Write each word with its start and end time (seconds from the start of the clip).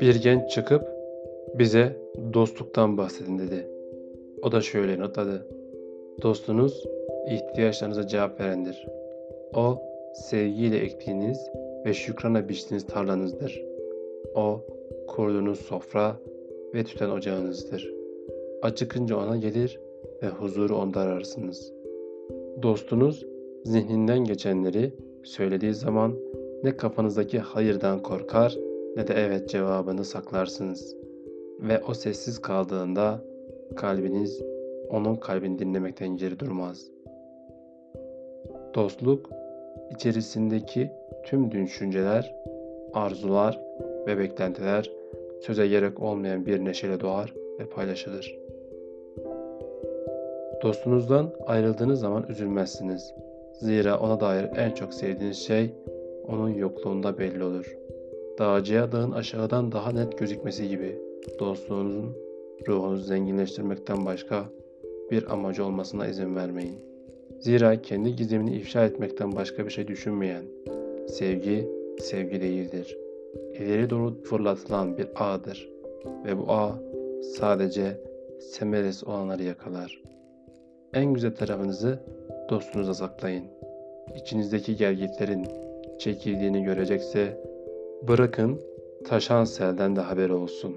Bir 0.00 0.14
genç 0.22 0.50
çıkıp 0.50 0.82
bize 1.54 1.96
dostluktan 2.34 2.98
bahsedin 2.98 3.38
dedi. 3.38 3.68
O 4.42 4.52
da 4.52 4.60
şöyle 4.60 4.92
yanıtladı. 4.92 5.46
Dostunuz 6.22 6.84
ihtiyaçlarınıza 7.30 8.06
cevap 8.06 8.40
verendir. 8.40 8.86
O 9.54 9.78
sevgiyle 10.14 10.78
ektiğiniz 10.78 11.50
ve 11.86 11.94
şükrana 11.94 12.48
biçtiğiniz 12.48 12.86
tarlanızdır. 12.86 13.64
O 14.34 14.60
kurduğunuz 15.08 15.60
sofra 15.60 16.16
ve 16.74 16.84
tüten 16.84 17.10
ocağınızdır. 17.10 17.94
Acıkınca 18.62 19.16
ona 19.16 19.36
gelir 19.36 19.80
ve 20.22 20.28
huzuru 20.28 20.76
onda 20.76 21.00
ararsınız. 21.00 21.72
Dostunuz 22.62 23.26
zihninden 23.64 24.24
geçenleri 24.24 24.92
söylediği 25.24 25.74
zaman 25.74 26.14
ne 26.62 26.76
kafanızdaki 26.76 27.38
hayırdan 27.38 28.02
korkar 28.02 28.56
ne 28.96 29.08
de 29.08 29.14
evet 29.14 29.48
cevabını 29.48 30.04
saklarsınız. 30.04 30.96
Ve 31.60 31.82
o 31.88 31.94
sessiz 31.94 32.38
kaldığında 32.38 33.20
kalbiniz 33.76 34.42
onun 34.90 35.16
kalbini 35.16 35.58
dinlemekten 35.58 36.16
geri 36.16 36.38
durmaz. 36.38 36.90
Dostluk 38.74 39.30
içerisindeki 39.90 40.90
tüm 41.24 41.50
düşünceler, 41.50 42.34
arzular 42.92 43.60
ve 44.06 44.18
beklentiler 44.18 44.90
söze 45.40 45.68
gerek 45.68 46.02
olmayan 46.02 46.46
bir 46.46 46.64
neşeyle 46.64 47.00
doğar 47.00 47.34
ve 47.60 47.64
paylaşılır. 47.64 48.38
Dostunuzdan 50.62 51.30
ayrıldığınız 51.46 52.00
zaman 52.00 52.26
üzülmezsiniz. 52.28 53.14
Zira 53.60 53.98
ona 53.98 54.20
dair 54.20 54.44
en 54.56 54.70
çok 54.70 54.94
sevdiğiniz 54.94 55.38
şey 55.38 55.70
onun 56.28 56.48
yokluğunda 56.48 57.18
belli 57.18 57.44
olur. 57.44 57.76
Dağcıya 58.38 58.92
dağın 58.92 59.12
aşağıdan 59.12 59.72
daha 59.72 59.92
net 59.92 60.18
gözükmesi 60.18 60.68
gibi 60.68 60.98
dostluğunuzun 61.40 62.16
ruhunuzu 62.68 63.04
zenginleştirmekten 63.04 64.06
başka 64.06 64.44
bir 65.10 65.32
amacı 65.32 65.64
olmasına 65.64 66.06
izin 66.06 66.36
vermeyin. 66.36 66.78
Zira 67.40 67.82
kendi 67.82 68.16
gizemini 68.16 68.56
ifşa 68.56 68.84
etmekten 68.84 69.36
başka 69.36 69.64
bir 69.64 69.70
şey 69.70 69.88
düşünmeyen 69.88 70.44
sevgi, 71.08 71.68
sevgi 71.98 72.40
değildir. 72.40 72.98
İleri 73.54 73.90
doğru 73.90 74.22
fırlatılan 74.22 74.98
bir 74.98 75.08
ağdır 75.16 75.70
ve 76.26 76.38
bu 76.38 76.52
ağ 76.52 76.72
sadece 77.22 78.00
semeres 78.40 79.04
olanları 79.04 79.42
yakalar. 79.42 80.02
En 80.94 81.14
güzel 81.14 81.34
tarafınızı 81.34 81.98
dostunuza 82.48 82.94
saklayın. 82.94 83.44
İçinizdeki 84.16 84.76
gergitlerin 84.76 85.46
çekildiğini 85.98 86.64
görecekse 86.64 87.40
bırakın 88.08 88.60
taşan 89.04 89.44
selden 89.44 89.96
de 89.96 90.00
haber 90.00 90.30
olsun. 90.30 90.74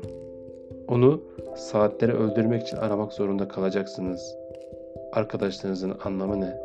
Onu 0.88 1.22
saatleri 1.56 2.14
öldürmek 2.14 2.62
için 2.62 2.78
aramak 2.78 3.14
zorunda 3.14 3.48
kalacaksınız. 3.48 4.36
Arkadaşlarınızın 5.12 5.94
anlamı 6.04 6.42
ne? 6.42 6.58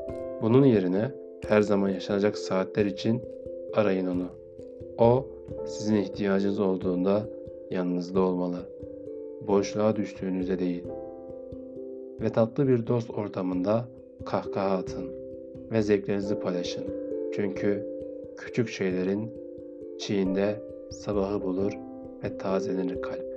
Bunun 0.42 0.64
yerine 0.64 1.11
her 1.48 1.62
zaman 1.62 1.89
yaşanacak 1.89 2.39
saatler 2.39 2.86
için 2.86 3.23
arayın 3.75 4.06
onu. 4.06 4.27
O 4.98 5.27
sizin 5.67 5.97
ihtiyacınız 5.97 6.61
olduğunda 6.61 7.23
yanınızda 7.70 8.20
olmalı. 8.20 8.56
Boşluğa 9.47 9.97
düştüğünüzde 9.97 10.58
değil. 10.58 10.84
Ve 12.20 12.28
tatlı 12.28 12.69
bir 12.69 12.86
dost 12.86 13.11
ortamında 13.11 13.84
kahkaha 14.25 14.77
atın 14.77 15.11
ve 15.70 15.83
zevklerinizi 15.83 16.39
paylaşın. 16.39 16.84
Çünkü 17.34 17.87
küçük 18.37 18.69
şeylerin 18.69 19.33
çiğinde 19.98 20.62
sabahı 20.91 21.42
bulur 21.42 21.73
ve 22.25 22.39
tazelenir 22.39 23.03
kalp. 23.03 23.31